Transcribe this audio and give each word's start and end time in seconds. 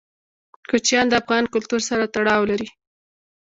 کوچیان 0.69 1.05
د 1.09 1.13
افغان 1.21 1.43
کلتور 1.53 1.81
سره 1.89 2.03
تړاو 2.15 2.41
لري. 2.51 2.67